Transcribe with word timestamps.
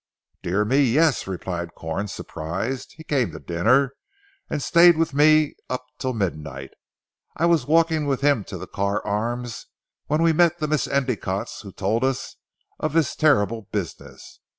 "Dear 0.41 0.65
me, 0.65 0.79
yes," 0.81 1.27
replied 1.27 1.75
Corn 1.75 2.07
surprised. 2.07 2.93
"He 2.97 3.03
came 3.03 3.31
to 3.33 3.39
dinner, 3.39 3.93
and 4.49 4.59
stayed 4.59 4.97
with 4.97 5.13
me 5.13 5.53
up 5.69 5.85
till 5.99 6.13
midnight. 6.13 6.71
I 7.37 7.45
was 7.45 7.67
walking 7.67 8.07
with 8.07 8.21
him 8.21 8.43
to 8.45 8.57
the 8.57 8.65
Carr 8.65 9.05
Arms, 9.05 9.67
when 10.07 10.23
we 10.23 10.33
met 10.33 10.57
the 10.57 10.67
Miss 10.67 10.87
Endicottes 10.87 11.61
who 11.61 11.71
told 11.71 12.03
us 12.03 12.37
of 12.79 12.93
this 12.93 13.15
terrible 13.15 13.67
business. 13.71 14.39